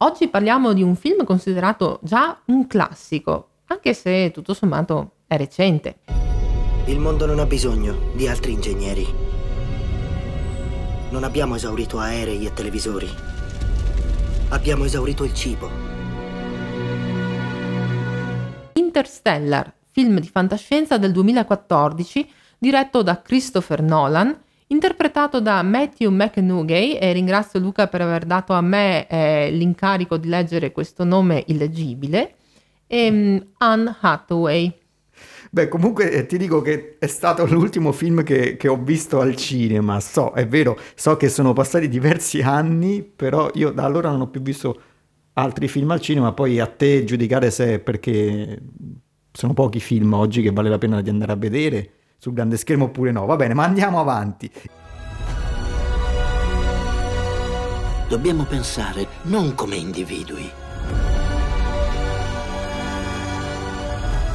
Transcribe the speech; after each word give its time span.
Oggi 0.00 0.28
parliamo 0.28 0.74
di 0.74 0.82
un 0.82 0.94
film 0.94 1.24
considerato 1.24 2.00
già 2.02 2.38
un 2.48 2.66
classico, 2.66 3.48
anche 3.68 3.94
se 3.94 4.30
tutto 4.30 4.52
sommato 4.52 5.12
è 5.26 5.38
recente. 5.38 6.00
Il 6.84 6.98
mondo 6.98 7.24
non 7.24 7.38
ha 7.38 7.46
bisogno 7.46 8.10
di 8.14 8.28
altri 8.28 8.52
ingegneri. 8.52 9.06
Non 11.08 11.24
abbiamo 11.24 11.54
esaurito 11.54 11.98
aerei 11.98 12.44
e 12.44 12.52
televisori. 12.52 13.08
Abbiamo 14.50 14.84
esaurito 14.84 15.24
il 15.24 15.32
cibo. 15.32 15.70
Interstellar, 18.74 19.72
film 19.88 20.20
di 20.20 20.28
fantascienza 20.28 20.98
del 20.98 21.12
2014, 21.12 22.30
diretto 22.58 23.00
da 23.00 23.22
Christopher 23.22 23.80
Nolan, 23.80 24.44
interpretato 24.68 25.40
da 25.40 25.62
Matthew 25.62 26.10
McNugay, 26.10 26.94
e 26.94 27.12
ringrazio 27.12 27.60
Luca 27.60 27.86
per 27.86 28.00
aver 28.00 28.24
dato 28.24 28.52
a 28.52 28.60
me 28.60 29.06
eh, 29.06 29.50
l'incarico 29.50 30.16
di 30.16 30.28
leggere 30.28 30.72
questo 30.72 31.04
nome 31.04 31.44
illeggibile, 31.46 32.34
e 32.86 33.08
um, 33.08 33.46
Anne 33.58 33.96
Hathaway. 34.00 34.72
Beh, 35.50 35.68
comunque 35.68 36.10
eh, 36.10 36.26
ti 36.26 36.36
dico 36.36 36.60
che 36.60 36.96
è 36.98 37.06
stato 37.06 37.46
l'ultimo 37.46 37.92
film 37.92 38.22
che, 38.22 38.56
che, 38.56 38.68
ho 38.68 38.76
visto 38.76 39.20
al 39.20 39.36
cinema. 39.36 40.00
So, 40.00 40.32
è 40.32 40.46
vero, 40.46 40.78
so 40.94 41.16
che 41.16 41.28
sono 41.28 41.52
passati 41.52 41.88
diversi 41.88 42.42
anni, 42.42 43.02
però 43.02 43.50
io 43.54 43.70
da 43.70 43.84
allora 43.84 44.10
non 44.10 44.22
ho 44.22 44.28
più 44.28 44.42
visto 44.42 44.80
altri 45.34 45.68
film 45.68 45.90
al 45.92 46.00
cinema. 46.00 46.32
Poi 46.32 46.60
a 46.60 46.66
te 46.66 47.04
giudicare 47.04 47.50
se 47.50 47.74
è 47.74 47.78
perché 47.78 48.60
sono 49.32 49.54
pochi 49.54 49.80
film 49.80 50.12
oggi 50.14 50.42
che 50.42 50.50
vale 50.50 50.68
la 50.68 50.78
pena 50.78 51.00
di 51.00 51.10
andare 51.10 51.32
a 51.32 51.36
vedere 51.36 51.90
sul 52.18 52.32
grande 52.32 52.56
schermo 52.56 52.86
oppure 52.86 53.12
no. 53.12 53.26
Va 53.26 53.36
bene, 53.36 53.54
ma 53.54 53.64
andiamo 53.64 54.00
avanti. 54.00 54.50
Dobbiamo 58.08 58.44
pensare 58.44 59.06
non 59.22 59.54
come 59.54 59.76
individui, 59.76 60.48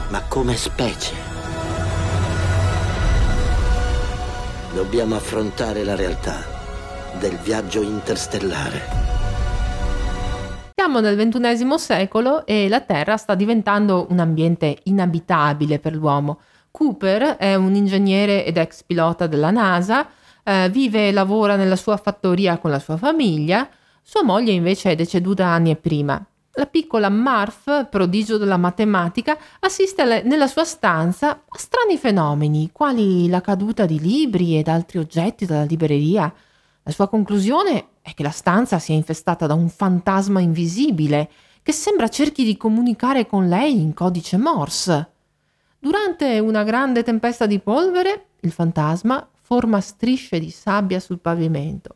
ma 0.10 0.22
come 0.28 0.56
specie. 0.58 1.16
Dobbiamo 4.73 5.16
affrontare 5.16 5.84
la 5.84 5.95
realtà 5.95 6.44
del 7.20 7.38
viaggio 7.38 7.82
interstellare. 7.82 8.82
Siamo 10.76 11.00
nel 11.00 11.16
XXI 11.16 11.78
secolo 11.78 12.45
e 12.45 12.68
la 12.68 12.82
Terra 12.82 13.16
sta 13.16 13.36
diventando 13.36 14.08
un 14.10 14.20
ambiente 14.20 14.80
inabitabile 14.84 15.80
per 15.80 15.94
l'uomo. 15.94 16.40
Cooper 16.72 17.36
è 17.38 17.53
un 17.55 17.75
ingegnere 17.75 18.45
ed 18.45 18.58
ex 18.58 18.83
pilota 18.83 19.27
della 19.27 19.52
NASA, 19.52 20.08
eh, 20.44 20.69
vive 20.69 21.09
e 21.09 21.11
lavora 21.11 21.55
nella 21.55 21.75
sua 21.75 21.97
fattoria 21.97 22.58
con 22.58 22.72
la 22.72 22.80
sua 22.80 22.97
famiglia, 22.97 23.69
sua 24.02 24.23
moglie 24.23 24.53
invece 24.53 24.92
è 24.92 24.95
deceduta 24.95 25.45
anni 25.45 25.75
prima. 25.75 26.25
La 26.55 26.66
piccola 26.66 27.08
Marf, 27.08 27.88
prodigio 27.89 28.38
della 28.38 28.58
matematica, 28.58 29.38
assiste 29.59 30.02
alle, 30.02 30.22
nella 30.23 30.47
sua 30.47 30.66
stanza 30.66 31.44
a 31.47 31.58
strani 31.58 31.97
fenomeni, 31.97 32.72
quali 32.73 33.30
la 33.30 33.39
caduta 33.39 33.86
di 33.86 33.99
libri 33.99 34.58
ed 34.58 34.67
altri 34.67 34.97
oggetti 34.97 35.45
dalla 35.45 35.64
libreria. 35.64 36.33
La 36.83 36.92
sua 36.92 37.08
conclusione 37.08 37.86
è 38.02 38.14
che 38.14 38.23
la 38.23 38.31
stanza 38.31 38.80
sia 38.80 38.95
infestata 38.95 39.45
da 39.47 39.53
un 39.53 39.69
fantasma 39.69 40.42
invisibile 40.42 41.30
che 41.64 41.72
sembra 41.72 42.09
cerchi 42.09 42.44
di 42.44 42.58
comunicare 42.58 43.27
con 43.27 43.47
lei 43.47 43.80
in 43.80 43.94
codice 43.94 44.36
Morse. 44.38 45.11
Durante 45.84 46.38
una 46.38 46.62
grande 46.62 47.02
tempesta 47.02 47.48
di 47.48 47.58
polvere, 47.58 48.26
il 48.42 48.52
fantasma 48.52 49.28
forma 49.34 49.82
strisce 49.82 50.40
di 50.40 50.52
sabbia 50.52 51.00
sul 51.00 51.18
pavimento 51.18 51.96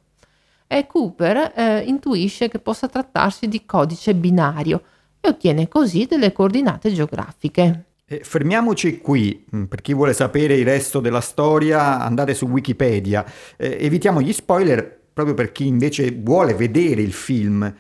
e 0.66 0.88
Cooper 0.88 1.54
eh, 1.56 1.84
intuisce 1.86 2.50
che 2.50 2.58
possa 2.58 2.88
trattarsi 2.88 3.48
di 3.48 3.64
codice 3.64 4.16
binario 4.16 4.82
e 5.22 5.30
ottiene 5.30 5.68
così 5.68 6.08
delle 6.08 6.32
coordinate 6.32 6.92
geografiche. 6.92 7.84
Eh, 8.08 8.22
fermiamoci 8.24 8.98
qui, 8.98 9.46
mm, 9.56 9.66
per 9.66 9.82
chi 9.82 9.94
vuole 9.94 10.14
sapere 10.14 10.56
il 10.56 10.66
resto 10.66 11.00
della 11.00 11.22
storia 11.22 12.00
andate 12.00 12.34
su 12.34 12.48
Wikipedia, 12.48 13.24
eh, 13.56 13.78
evitiamo 13.82 14.20
gli 14.20 14.34
spoiler 14.34 15.02
proprio 15.14 15.36
per 15.36 15.52
chi 15.52 15.68
invece 15.68 16.12
vuole 16.12 16.56
vedere 16.56 17.04
il 17.04 17.14
film. 17.14 17.72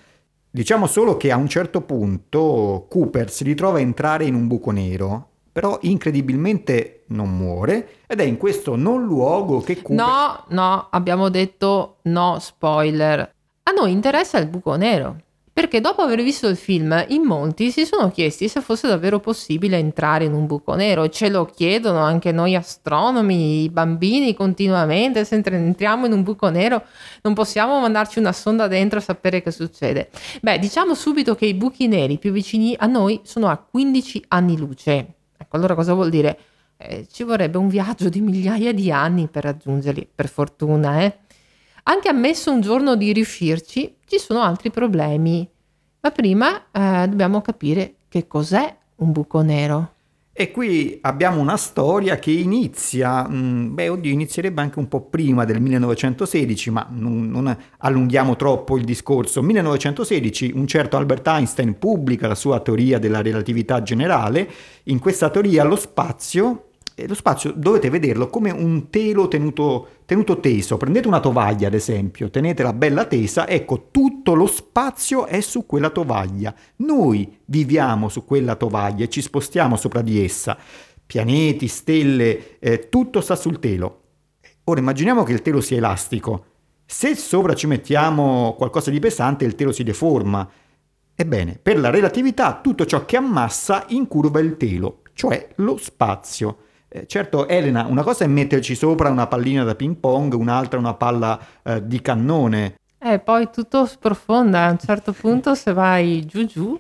Diciamo 0.52 0.86
solo 0.86 1.18
che 1.18 1.32
a 1.32 1.36
un 1.36 1.50
certo 1.50 1.82
punto 1.82 2.86
Cooper 2.88 3.32
si 3.32 3.44
ritrova 3.44 3.80
a 3.80 3.82
entrare 3.82 4.26
in 4.26 4.36
un 4.36 4.46
buco 4.46 4.70
nero 4.70 5.30
però 5.56 5.80
incredibilmente 5.84 7.06
non 7.08 7.30
muore 7.30 8.00
ed 8.08 8.20
è 8.20 8.24
in 8.24 8.36
questo 8.36 8.76
non 8.76 9.06
luogo 9.06 9.62
che 9.62 9.82
Cooper... 9.82 10.06
No, 10.06 10.44
no, 10.50 10.88
abbiamo 10.92 11.30
detto 11.30 12.00
no 12.02 12.40
spoiler. 12.42 13.20
A 13.64 13.72
noi 13.72 13.94
interessa 13.94 14.38
il 14.38 14.48
buco 14.48 14.76
nero. 14.76 15.16
Perché 15.54 15.80
dopo 15.80 16.02
aver 16.02 16.22
visto 16.22 16.50
il 16.50 16.58
film, 16.58 17.06
in 17.08 17.22
molti 17.22 17.72
si 17.72 17.86
sono 17.86 18.12
chiesti 18.12 18.50
se 18.50 18.60
fosse 18.60 18.90
davvero 18.90 19.22
possibile 19.22 19.78
entrare 19.78 20.26
in 20.26 20.34
un 20.34 20.46
buco 20.46 20.76
nero 20.76 21.08
ce 21.08 21.30
lo 21.30 21.46
chiedono 21.46 22.00
anche 22.00 22.34
noi 22.34 22.54
astronomi, 22.54 23.64
i 23.64 23.70
bambini 23.70 24.34
continuamente, 24.34 25.24
se 25.24 25.36
entriamo 25.36 26.06
in 26.06 26.12
un 26.12 26.24
buco 26.24 26.50
nero 26.50 26.84
non 27.22 27.34
possiamo 27.34 27.80
mandarci 27.80 28.20
una 28.20 28.34
sonda 28.34 28.68
dentro 28.68 29.00
e 29.00 29.02
sapere 29.02 29.42
che 29.42 29.52
succede. 29.52 30.10
Beh, 30.42 30.60
diciamo 30.60 30.94
subito 30.94 31.34
che 31.34 31.46
i 31.46 31.54
buchi 31.54 31.88
neri 31.88 32.18
più 32.18 32.34
vicini 32.34 32.76
a 32.78 32.88
noi 32.88 33.22
sono 33.24 33.48
a 33.48 33.56
15 33.56 34.26
anni 34.28 34.58
luce, 34.58 35.15
Ecco, 35.38 35.56
allora 35.56 35.76
cosa 35.76 35.94
vuol 35.94 36.10
dire? 36.10 36.40
Eh, 36.78 37.08
ci 37.12 37.24
vorrebbe 37.24 37.58
un 37.58 37.68
viaggio 37.68 38.10
di 38.10 38.22
migliaia 38.22 38.74
di 38.74 38.92
anni 38.92 39.28
per 39.28 39.44
raggiungerli, 39.44 40.10
per 40.14 40.28
fortuna, 40.28 41.02
eh? 41.02 41.18
Anche 41.84 42.10
ammesso 42.10 42.52
un 42.52 42.62
giorno 42.62 42.96
di 42.96 43.14
riuscirci, 43.14 43.98
ci 44.06 44.18
sono 44.18 44.42
altri 44.42 44.72
problemi. 44.72 45.48
Ma 46.02 46.12
prima 46.12 46.66
eh, 46.72 47.08
dobbiamo 47.08 47.42
capire 47.42 47.96
che 48.10 48.28
cos'è 48.28 48.76
un 48.98 49.12
buco 49.12 49.42
nero. 49.42 49.95
E 50.38 50.52
qui 50.52 50.98
abbiamo 51.04 51.40
una 51.40 51.56
storia 51.56 52.20
che 52.20 52.30
inizia, 52.30 53.26
mh, 53.26 53.36
mm, 53.38 53.74
beh 53.74 53.88
oddio, 53.88 54.12
inizierebbe 54.12 54.60
anche 54.60 54.80
un 54.80 54.90
po' 54.90 55.00
prima 55.00 55.46
del 55.46 55.62
1916, 55.62 56.72
ma 56.72 56.86
non, 56.90 57.30
non, 57.30 57.58
allunghiamo 57.78 58.36
troppo 58.36 58.76
il 58.76 58.84
discorso. 58.84 59.42
1916 59.42 60.52
un 60.54 60.68
certo 60.68 60.98
Albert 60.98 61.26
Einstein 61.26 61.80
pubblica 61.80 62.28
la 62.28 62.36
sua 62.36 62.60
teoria 62.60 63.00
della 63.00 63.22
relatività 63.22 63.82
generale, 63.82 64.50
in 64.84 65.00
questa 65.00 65.30
teoria 65.30 65.64
lo 65.64 65.78
spazio 65.78 66.72
lo 67.08 67.14
spazio 67.14 67.52
dovete 67.54 67.90
vederlo 67.90 68.30
come 68.30 68.52
un 68.52 68.90
telo 68.90 69.28
tenuto, 69.28 69.88
tenuto, 70.06 70.40
teso. 70.40 70.78
Prendete 70.78 71.08
una 71.08 71.20
tovaglia, 71.20 71.68
ad 71.68 71.74
esempio, 71.74 72.30
tenetela 72.30 72.72
bella 72.72 73.06
tesa, 73.06 73.48
ecco, 73.50 73.90
tutto 73.92 74.34
lo 74.34 74.46
spazio 74.46 75.26
è 75.26 75.42
su 75.42 75.66
quella 75.66 75.90
tovaglia. 75.90 76.56
Noi 76.78 77.40
viviamo 77.46 78.08
su 78.08 78.24
quella 78.24 78.56
tovaglia 78.56 79.04
e 79.04 79.10
ci 79.10 79.22
spostiamo 79.22 79.76
sopra 79.76 80.02
di 80.02 80.24
essa. 80.24 80.58
Pianeti, 81.06 81.68
stelle, 81.68 82.60
eh, 82.60 82.88
tutto 82.88 83.20
sta 83.20 83.36
sul 83.36 83.60
telo. 83.60 84.02
Ora 84.64 84.80
immaginiamo 84.80 85.24
che 85.24 85.34
il 85.34 85.42
telo 85.42 85.60
sia 85.60 85.78
elastico. 85.78 86.46
Se 86.86 87.14
sopra 87.16 87.56
ci 87.56 87.68
mettiamo 87.68 88.56
qualcosa 88.58 88.90
di 88.90 89.00
pesante, 89.00 89.44
il 89.44 89.56
telo 89.56 89.74
si 89.74 89.84
deforma. 89.84 90.50
Ebbene, 91.14 91.60
per 91.62 91.78
la 91.78 91.90
relatività 91.90 92.62
tutto 92.62 92.86
ciò 92.86 93.06
che 93.06 93.18
ammassa 93.18 93.86
incurva 93.90 94.40
il 94.40 94.56
telo, 94.56 95.02
cioè 95.14 95.50
lo 95.56 95.76
spazio. 95.76 96.60
Eh, 96.96 97.08
certo, 97.08 97.50
Elena, 97.50 97.88
una 97.90 98.04
cosa 98.04 98.24
è 98.24 98.28
metterci 98.28 98.74
sopra 98.74 99.10
una 99.10 99.28
pallina 99.28 99.66
da 99.66 99.76
ping 99.76 99.98
pong, 99.98 100.32
un'altra 100.34 100.80
una 100.80 100.94
palla 100.94 101.38
eh, 101.62 101.86
di 101.86 102.02
cannone. 102.02 102.78
Eh, 102.98 103.20
poi 103.20 103.50
tutto 103.52 103.86
sprofonda, 103.86 104.64
a 104.64 104.72
un 104.72 104.78
certo 104.80 105.12
punto 105.12 105.56
se 105.56 105.74
vai 105.74 106.26
giù 106.26 106.46
giù, 106.46 106.80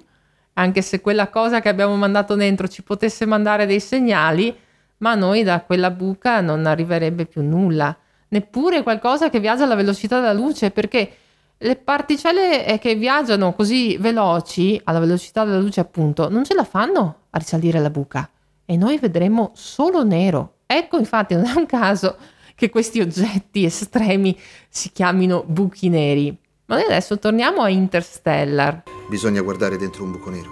anche 0.54 0.82
se 0.82 1.02
quella 1.02 1.28
cosa 1.28 1.60
che 1.60 1.68
abbiamo 1.68 1.98
mandato 1.98 2.36
dentro 2.36 2.70
ci 2.70 2.82
potesse 2.82 3.26
mandare 3.26 3.66
dei 3.66 3.82
segnali, 3.82 4.58
ma 5.00 5.16
noi 5.16 5.44
da 5.44 5.60
quella 5.64 5.92
buca 5.92 6.40
non 6.40 6.66
arriverebbe 6.66 7.26
più 7.26 7.42
nulla, 7.42 7.94
neppure 8.30 8.84
qualcosa 8.84 9.30
che 9.30 9.42
viaggia 9.42 9.66
alla 9.66 9.76
velocità 9.76 10.22
della 10.22 10.32
luce, 10.32 10.72
perché 10.72 11.10
le 11.58 11.76
particelle 11.76 12.66
eh, 12.66 12.80
che 12.80 12.96
viaggiano 12.96 13.52
così 13.52 13.98
veloci, 13.98 14.80
alla 14.86 15.00
velocità 15.00 15.44
della 15.44 15.60
luce 15.60 15.82
appunto, 15.82 16.30
non 16.30 16.46
ce 16.46 16.54
la 16.54 16.64
fanno 16.64 17.24
a 17.32 17.38
risalire 17.38 17.82
la 17.82 17.90
buca 17.90 18.30
e 18.66 18.78
noi 18.78 18.98
vedremo 18.98 19.52
solo 19.54 20.04
nero. 20.04 20.58
Ecco 20.66 20.98
infatti 20.98 21.36
non 21.36 21.46
è 21.46 21.54
un 21.54 21.66
caso 21.66 22.18
che 22.56 22.70
questi 22.70 23.02
oggetti 23.02 23.66
estremi 23.66 24.38
si 24.70 24.92
chiamino 24.92 25.44
buchi 25.46 25.90
neri. 25.90 26.36
Ma 26.68 26.78
noi 26.78 26.86
adesso 26.86 27.20
torniamo 27.20 27.62
a 27.62 27.70
Interstellar. 27.70 28.84
Bisogna 29.08 29.42
guardare 29.42 29.78
dentro 29.78 30.04
un 30.04 30.12
buco 30.12 30.32
nero. 30.32 30.50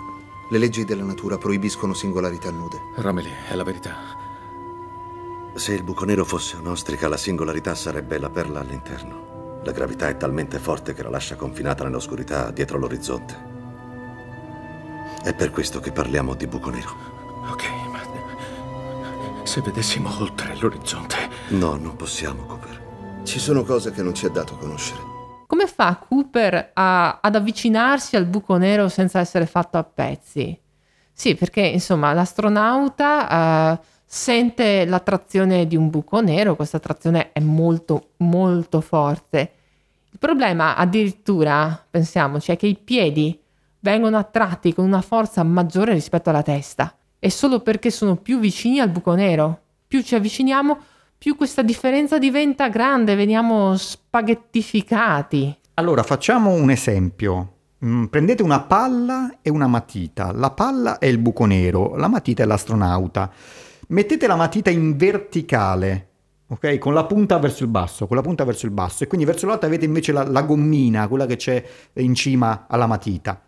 Le 0.52 0.58
leggi 0.60 0.86
della 0.86 1.04
natura 1.04 1.38
proibiscono 1.38 1.94
singolarità 1.94 2.52
nude. 2.52 2.78
Romilly, 2.98 3.32
è 3.50 3.56
la 3.56 3.64
verità. 3.64 3.96
Se 5.56 5.74
il 5.74 5.84
buco 5.84 6.06
nero 6.06 6.26
fosse 6.26 6.58
un'ostrica, 6.58 7.08
la 7.08 7.18
singolarità 7.18 7.74
sarebbe 7.74 8.20
la 8.20 8.30
perla 8.30 8.60
all'interno. 8.60 9.62
La 9.64 9.72
gravità 9.72 10.10
è 10.10 10.18
talmente 10.18 10.60
forte 10.60 10.94
che 10.94 11.02
la 11.02 11.10
lascia 11.10 11.36
confinata 11.36 11.84
nell'oscurità 11.84 12.52
dietro 12.52 12.78
l'orizzonte. 12.78 13.52
È 15.24 15.34
per 15.34 15.52
questo 15.52 15.80
che 15.80 15.92
parliamo 15.92 16.36
di 16.36 16.48
buco 16.48 16.70
nero. 16.70 17.23
Se 19.54 19.62
vedessimo 19.62 20.10
oltre 20.20 20.56
l'orizzonte. 20.56 21.30
No, 21.50 21.76
non 21.76 21.96
possiamo, 21.96 22.42
Cooper. 22.46 23.22
Ci 23.24 23.38
sono 23.38 23.62
cose 23.62 23.92
che 23.92 24.02
non 24.02 24.16
ci 24.16 24.26
è 24.26 24.32
dato 24.32 24.56
conoscere. 24.56 25.00
Come 25.46 25.68
fa 25.68 25.96
Cooper 25.96 26.72
a- 26.74 27.20
ad 27.22 27.36
avvicinarsi 27.36 28.16
al 28.16 28.26
buco 28.26 28.58
nero 28.58 28.90
senza 28.90 29.20
essere 29.20 29.46
fatto 29.46 29.78
a 29.78 29.84
pezzi? 29.84 30.60
Sì, 31.14 31.36
perché 31.36 31.62
insomma 31.62 32.14
l'astronauta 32.14 33.78
eh, 33.78 33.86
sente 34.04 34.86
l'attrazione 34.86 35.68
di 35.68 35.76
un 35.76 35.92
buco 35.92 36.20
nero, 36.20 36.56
questa 36.56 36.78
attrazione 36.78 37.32
è 37.32 37.40
molto 37.40 38.14
molto 38.18 38.82
forte. 38.82 39.52
Il 40.10 40.18
problema 40.18 40.76
addirittura, 40.76 41.80
pensiamoci, 41.92 42.52
è 42.52 42.58
che 42.58 42.66
i 42.66 42.76
piedi 42.76 43.40
vengono 43.82 44.18
attratti 44.18 44.74
con 44.74 44.86
una 44.86 45.02
forza 45.02 45.44
maggiore 45.44 45.94
rispetto 45.94 46.32
alla 46.32 46.42
testa 46.42 46.92
e 47.24 47.30
solo 47.30 47.62
perché 47.62 47.90
sono 47.90 48.18
più 48.18 48.38
vicini 48.38 48.82
al 48.82 48.90
buco 48.90 49.16
nero. 49.16 49.62
Più 49.88 50.02
ci 50.02 50.14
avviciniamo, 50.14 50.78
più 51.18 51.38
questa 51.38 51.62
differenza 51.62 52.18
diventa 52.18 52.68
grande, 52.68 53.16
veniamo 53.16 53.78
spaghettificati. 53.78 55.58
Allora, 55.76 56.04
facciamo 56.04 56.52
un 56.52 56.70
esempio. 56.70 57.54
Mm, 57.86 58.08
Prendete 58.08 58.44
una 58.44 58.60
palla 58.64 59.38
e 59.42 59.50
una 59.50 59.68
matita. 59.68 60.34
La 60.34 60.52
palla 60.52 60.98
è 60.98 61.06
il 61.06 61.18
buco 61.18 61.46
nero, 61.46 61.96
la 61.96 62.10
matita 62.10 62.44
è 62.44 62.46
l'astronauta. 62.46 63.32
Mettete 63.88 64.28
la 64.28 64.36
matita 64.36 64.70
in 64.70 64.98
verticale, 64.98 66.08
ok? 66.48 66.78
Con 66.78 66.94
la 66.94 67.06
punta 67.06 67.40
verso 67.40 67.64
il 67.64 67.70
basso, 67.70 68.06
con 68.06 68.18
la 68.18 68.22
punta 68.22 68.44
verso 68.44 68.66
il 68.66 68.74
basso. 68.74 69.06
E 69.06 69.08
quindi 69.08 69.26
verso 69.26 69.46
l'alto 69.46 69.66
avete 69.66 69.86
invece 69.86 70.12
la, 70.12 70.28
la 70.28 70.42
gommina, 70.42 71.08
quella 71.08 71.26
che 71.26 71.38
c'è 71.38 71.64
in 71.94 72.16
cima 72.16 72.66
alla 72.68 72.86
matita. 72.86 73.42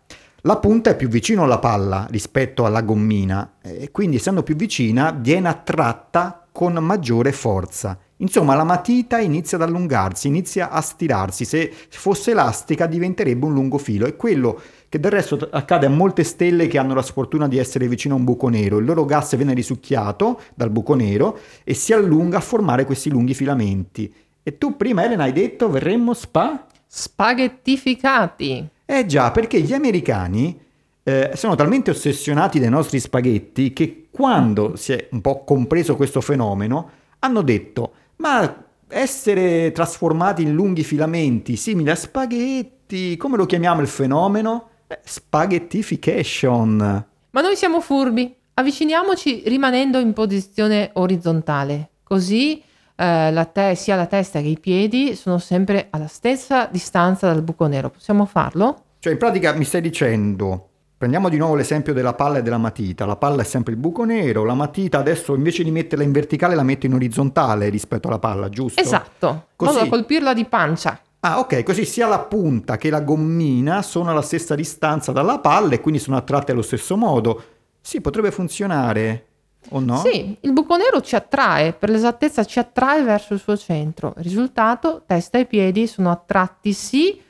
La 0.46 0.58
punta 0.58 0.90
è 0.90 0.96
più 0.96 1.08
vicino 1.08 1.42
alla 1.42 1.58
palla 1.58 2.06
rispetto 2.08 2.66
alla 2.66 2.82
gommina 2.82 3.54
e 3.60 3.90
quindi 3.90 4.14
essendo 4.14 4.44
più 4.44 4.54
vicina 4.54 5.10
viene 5.10 5.48
attratta 5.48 6.46
con 6.52 6.74
maggiore 6.74 7.32
forza. 7.32 7.98
Insomma, 8.18 8.54
la 8.54 8.62
matita 8.62 9.18
inizia 9.18 9.56
ad 9.56 9.64
allungarsi, 9.64 10.28
inizia 10.28 10.70
a 10.70 10.80
stirarsi. 10.80 11.44
Se 11.44 11.72
fosse 11.88 12.30
elastica 12.30 12.86
diventerebbe 12.86 13.44
un 13.44 13.54
lungo 13.54 13.76
filo. 13.78 14.06
È 14.06 14.14
quello 14.14 14.60
che 14.88 15.00
del 15.00 15.10
resto 15.10 15.48
accade 15.50 15.86
a 15.86 15.90
molte 15.90 16.22
stelle 16.22 16.68
che 16.68 16.78
hanno 16.78 16.94
la 16.94 17.02
sfortuna 17.02 17.48
di 17.48 17.58
essere 17.58 17.88
vicino 17.88 18.14
a 18.14 18.18
un 18.18 18.24
buco 18.24 18.48
nero. 18.48 18.78
Il 18.78 18.84
loro 18.84 19.04
gas 19.04 19.34
viene 19.34 19.52
risucchiato 19.52 20.40
dal 20.54 20.70
buco 20.70 20.94
nero 20.94 21.40
e 21.64 21.74
si 21.74 21.92
allunga 21.92 22.36
a 22.36 22.40
formare 22.40 22.84
questi 22.84 23.10
lunghi 23.10 23.34
filamenti. 23.34 24.14
E 24.44 24.58
tu 24.58 24.76
prima, 24.76 25.04
Elena, 25.04 25.24
hai 25.24 25.32
detto 25.32 25.68
verremmo 25.68 26.14
spa? 26.14 26.68
Spaghettificati. 26.86 28.74
Eh 28.86 29.04
già, 29.04 29.32
perché 29.32 29.60
gli 29.60 29.72
americani 29.72 30.58
eh, 31.02 31.32
sono 31.34 31.56
talmente 31.56 31.90
ossessionati 31.90 32.60
dai 32.60 32.70
nostri 32.70 33.00
spaghetti 33.00 33.72
che 33.72 34.06
quando 34.10 34.76
si 34.76 34.92
è 34.92 35.08
un 35.10 35.20
po' 35.20 35.44
compreso 35.44 35.96
questo 35.96 36.20
fenomeno 36.20 36.90
hanno 37.18 37.42
detto 37.42 37.92
ma 38.16 38.66
essere 38.88 39.72
trasformati 39.72 40.42
in 40.42 40.54
lunghi 40.54 40.84
filamenti 40.84 41.56
simili 41.56 41.90
a 41.90 41.94
spaghetti, 41.94 43.16
come 43.16 43.36
lo 43.36 43.46
chiamiamo 43.46 43.80
il 43.80 43.88
fenomeno? 43.88 44.68
Eh, 44.86 45.00
spaghettification. 45.04 47.04
Ma 47.30 47.40
noi 47.40 47.56
siamo 47.56 47.80
furbi. 47.80 48.34
Avviciniamoci 48.54 49.42
rimanendo 49.46 49.98
in 49.98 50.12
posizione 50.12 50.90
orizzontale. 50.94 51.90
Così 52.02 52.62
eh, 52.96 53.30
la 53.30 53.44
te- 53.44 53.74
sia 53.74 53.94
la 53.94 54.06
testa 54.06 54.40
che 54.40 54.48
i 54.48 54.58
piedi 54.58 55.14
sono 55.14 55.38
sempre 55.38 55.88
alla 55.90 56.06
stessa 56.08 56.66
distanza 56.70 57.26
dal 57.26 57.42
buco 57.42 57.66
nero. 57.66 57.90
Possiamo 57.90 58.24
farlo? 58.24 58.84
Cioè 58.98 59.12
in 59.12 59.18
pratica 59.18 59.52
mi 59.52 59.64
stai 59.64 59.80
dicendo, 59.82 60.68
prendiamo 60.96 61.28
di 61.28 61.36
nuovo 61.36 61.54
l'esempio 61.54 61.92
della 61.92 62.14
palla 62.14 62.38
e 62.38 62.42
della 62.42 62.58
matita, 62.58 63.04
la 63.04 63.16
palla 63.16 63.42
è 63.42 63.44
sempre 63.44 63.74
il 63.74 63.78
buco 63.78 64.04
nero, 64.04 64.44
la 64.44 64.54
matita 64.54 64.98
adesso 64.98 65.34
invece 65.34 65.62
di 65.62 65.70
metterla 65.70 66.02
in 66.02 66.12
verticale 66.12 66.54
la 66.54 66.62
metto 66.62 66.86
in 66.86 66.94
orizzontale 66.94 67.68
rispetto 67.68 68.08
alla 68.08 68.18
palla, 68.18 68.48
giusto? 68.48 68.80
Esatto. 68.80 69.28
In 69.28 69.40
Così. 69.54 69.72
modo 69.72 69.84
da 69.84 69.90
colpirla 69.90 70.34
di 70.34 70.44
pancia. 70.46 71.00
Ah, 71.20 71.38
ok, 71.40 71.62
così 71.64 71.84
sia 71.84 72.06
la 72.06 72.20
punta 72.20 72.76
che 72.76 72.88
la 72.88 73.00
gommina 73.00 73.82
sono 73.82 74.10
alla 74.10 74.22
stessa 74.22 74.54
distanza 74.54 75.12
dalla 75.12 75.38
palla 75.38 75.74
e 75.74 75.80
quindi 75.80 76.00
sono 76.00 76.16
attratte 76.16 76.52
allo 76.52 76.62
stesso 76.62 76.96
modo. 76.96 77.42
Sì, 77.80 78.00
potrebbe 78.00 78.30
funzionare, 78.30 79.25
o 79.70 79.80
no? 79.80 79.98
Sì, 79.98 80.36
il 80.40 80.52
buco 80.52 80.76
nero 80.76 81.00
ci 81.00 81.14
attrae, 81.14 81.72
per 81.72 81.90
l'esattezza 81.90 82.44
ci 82.44 82.58
attrae 82.58 83.02
verso 83.02 83.34
il 83.34 83.40
suo 83.40 83.56
centro. 83.56 84.14
Risultato, 84.18 85.02
testa 85.06 85.38
e 85.38 85.46
piedi 85.46 85.86
sono 85.86 86.10
attratti 86.10 86.72
sì, 86.72 87.20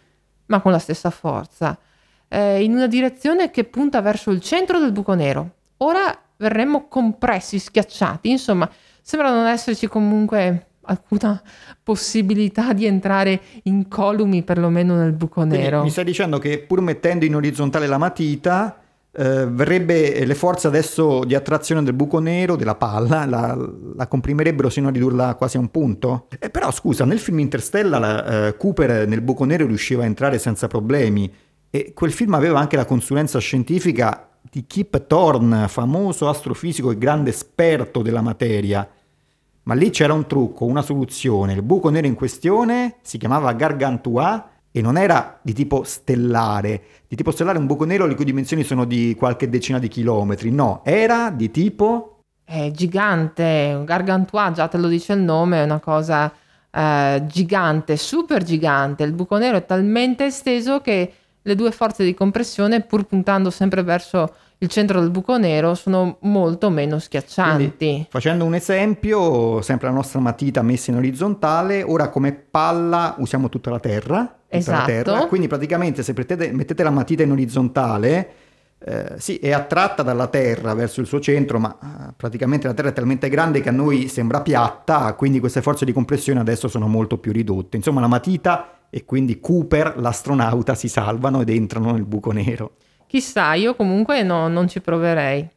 ma 0.47 0.61
con 0.61 0.73
la 0.73 0.79
stessa 0.79 1.11
forza, 1.11 1.79
eh, 2.29 2.63
in 2.63 2.73
una 2.73 2.87
direzione 2.87 3.51
che 3.51 3.65
punta 3.65 4.01
verso 4.01 4.31
il 4.31 4.41
centro 4.41 4.79
del 4.79 4.93
buco 4.93 5.15
nero. 5.15 5.51
Ora 5.79 6.17
verremmo 6.37 6.87
compressi, 6.89 7.59
schiacciati, 7.59 8.31
insomma, 8.31 8.69
sembra 9.03 9.33
non 9.33 9.47
esserci 9.47 9.87
comunque 9.87 10.67
alcuna 10.87 11.41
possibilità 11.83 12.73
di 12.73 12.87
entrare 12.87 13.41
incolumi 13.65 14.43
perlomeno 14.43 14.95
nel 14.97 15.13
buco 15.13 15.41
Quindi 15.41 15.59
nero. 15.59 15.83
mi 15.83 15.91
stai 15.91 16.05
dicendo 16.05 16.39
che 16.39 16.59
pur 16.59 16.81
mettendo 16.81 17.25
in 17.25 17.35
orizzontale 17.35 17.87
la 17.87 17.99
matita, 17.99 18.81
eh, 19.19 19.47
verrebbe 19.47 20.25
le 20.25 20.35
forze 20.35 20.67
adesso 20.67 21.25
di 21.25 21.35
attrazione 21.35 21.83
del 21.83 21.95
buco 21.95 22.19
nero, 22.19 22.55
della 22.55 22.75
palla, 22.75 23.25
la, 23.25 23.57
la 23.95 24.07
comprimerebbero 24.09 24.69
sino 24.69 24.89
a 24.89 24.91
ridurla 24.91 25.35
quasi 25.37 25.57
a 25.57 25.61
un 25.61 25.71
punto? 25.71 26.29
Eh, 26.39 26.51
però 26.51 26.71
scusa, 26.71 27.07
nel 27.07 27.19
film 27.19 27.39
Interstellar 27.39 28.49
eh, 28.49 28.57
Cooper 28.59 29.09
nel 29.09 29.23
buco 29.23 29.45
nero 29.45 29.67
riusciva 29.67 30.03
a 30.03 30.07
entrare 30.07 30.39
senza 30.39 30.67
problemi 30.67 31.33
e 31.71 31.93
quel 31.95 32.13
film 32.13 32.35
aveva 32.35 32.59
anche 32.59 32.77
la 32.77 32.85
consulenza 32.85 33.39
scientifica 33.39 34.29
di 34.43 34.67
Kip 34.67 35.07
Thorne, 35.07 35.67
famoso 35.69 36.29
astrofisico 36.29 36.91
e 36.91 36.99
grande 36.99 37.31
esperto 37.31 38.03
della 38.03 38.21
materia. 38.21 38.87
Ma 39.63 39.75
lì 39.75 39.91
c'era 39.91 40.13
un 40.13 40.27
trucco, 40.27 40.67
una 40.67 40.83
soluzione. 40.83 41.55
Il 41.55 41.63
buco 41.63 41.89
nero 41.89 42.07
in 42.07 42.15
questione 42.15 42.97
si 43.03 43.19
chiamava 43.19 43.53
Gargantua 43.55 44.51
e 44.77 44.83
non 44.83 44.99
era 44.99 45.39
di 45.41 45.55
tipo 45.55 45.85
stellare. 45.85 46.83
Di 47.09 47.17
tipo 47.17 47.31
stellare 47.31 47.57
è 47.57 47.61
un 47.61 47.67
buco 47.67 47.87
nero 47.87 48.05
le 48.05 48.15
cui 48.15 48.27
dimensioni 48.27 48.63
sono 48.63 48.85
di 48.85 49.15
qualche 49.17 49.49
decina 49.49 49.79
di 49.79 49.89
chilometri. 49.89 50.51
No, 50.51 50.83
era 50.85 51.31
di 51.31 51.51
tipo... 51.51 52.21
È 52.45 52.71
gigante, 52.73 53.73
un 53.75 53.87
gargantua, 53.87 54.53
già 54.53 54.69
te 54.69 54.77
lo 54.77 54.89
dice 54.89 55.15
il 55.15 55.21
nome, 55.21 55.63
è 55.63 55.65
una 55.65 55.81
cosa 55.81 56.31
eh, 56.71 57.23
gigante, 57.27 57.97
super 57.97 58.43
gigante. 58.43 59.03
Il 59.03 59.13
buco 59.13 59.39
nero 59.39 59.57
è 59.57 59.65
talmente 59.65 60.27
esteso 60.27 60.83
che 60.83 61.11
le 61.41 61.55
due 61.55 61.71
forze 61.71 62.05
di 62.05 62.13
compressione, 62.13 62.83
pur 62.83 63.05
puntando 63.05 63.49
sempre 63.49 63.83
verso 63.83 64.35
il 64.59 64.69
centro 64.69 65.01
del 65.01 65.09
buco 65.09 65.39
nero, 65.39 65.75
sono 65.75 66.19
molto 66.21 66.69
meno 66.69 66.99
schiaccianti. 66.99 67.77
Quindi, 67.79 68.07
facendo 68.11 68.45
un 68.45 68.55
esempio, 68.55 69.63
sempre 69.63 69.89
la 69.89 69.95
nostra 69.95 70.21
matita 70.21 70.61
messa 70.61 70.91
in 70.91 70.99
orizzontale, 70.99 71.83
ora 71.83 72.11
come 72.11 72.35
palla 72.35 73.15
usiamo 73.17 73.49
tutta 73.49 73.71
la 73.71 73.81
terra. 73.81 74.36
Esatto. 74.49 74.87
terra. 74.87 75.27
Quindi 75.27 75.49
praticamente 75.49 76.03
se 76.03 76.13
mettete, 76.17 76.53
mettete 76.53 76.83
la 76.83 76.91
matita 76.91 77.23
in 77.23 77.33
orizzontale, 77.33 78.31
eh, 78.79 79.15
sì, 79.17 79.37
è 79.37 79.53
attratta 79.53 80.03
dalla 80.03 80.27
terra 80.29 80.75
verso 80.75 81.01
il 81.01 81.07
suo 81.07 81.19
centro, 81.21 81.59
ma 81.59 81.77
eh, 81.83 82.13
praticamente 82.17 82.67
la 82.67 82.75
terra 82.75 82.91
è 82.91 82.93
talmente 82.93 83.29
grande 83.29 83.61
che 83.61 83.71
a 83.71 83.73
noi 83.73 84.09
sembra 84.09 84.43
piatta, 84.43 85.15
quindi 85.15 85.41
queste 85.41 85.63
forze 85.63 85.85
di 85.85 85.93
compressione 85.93 86.41
adesso 86.41 86.69
sono 86.69 86.87
molto 86.87 87.19
più 87.19 87.33
ridotte. 87.33 87.77
Insomma, 87.77 88.01
la 88.01 88.07
matita 88.07 88.71
e 88.91 89.05
quindi 89.05 89.41
Cooper, 89.41 89.95
l'astronauta, 89.99 90.75
si 90.75 90.89
salvano 90.89 91.41
ed 91.41 91.49
entrano 91.49 91.93
nel 91.93 92.05
buco 92.05 92.33
nero. 92.33 92.77
Chissà, 93.07 93.55
io 93.55 93.75
comunque 93.75 94.23
no, 94.23 94.49
non 94.49 94.69
ci 94.69 94.81
proverei. 94.81 95.49